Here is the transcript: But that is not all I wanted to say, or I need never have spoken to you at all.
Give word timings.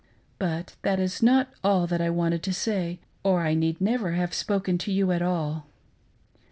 But 0.39 0.77
that 0.81 0.99
is 0.99 1.21
not 1.21 1.49
all 1.63 1.87
I 1.91 2.09
wanted 2.09 2.41
to 2.41 2.53
say, 2.53 3.01
or 3.23 3.41
I 3.41 3.53
need 3.53 3.79
never 3.79 4.13
have 4.13 4.33
spoken 4.33 4.79
to 4.79 4.91
you 4.91 5.11
at 5.11 5.21
all. 5.21 5.67